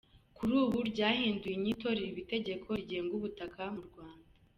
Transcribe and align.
Kuri 0.37 0.53
ubu 0.63 0.77
ryahinduye 0.91 1.55
inyito 1.57 1.87
riba 1.97 2.19
Itegeko 2.23 2.67
rigenga 2.79 3.11
ubutaka 3.19 3.61
mu 3.75 3.81
Rwanda. 3.87 4.27